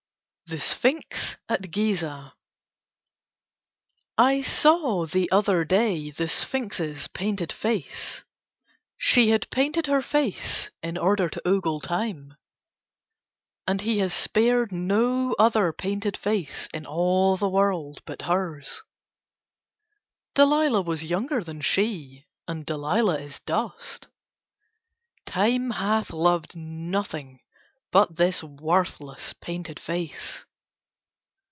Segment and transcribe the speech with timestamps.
[0.47, 2.33] THE SPHINX AT GIZEH
[4.17, 8.25] I saw the other day the Sphinx's painted face.
[8.97, 12.35] She had painted her face in order to ogle Time.
[13.65, 18.83] And he has spared no other painted face in all the world but hers.
[20.35, 24.09] Delilah was younger than she, and Delilah is dust.
[25.25, 27.39] Time hath loved nothing
[27.89, 30.45] but this worthless painted face.